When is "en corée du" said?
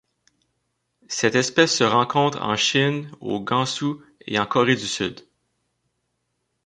4.39-4.87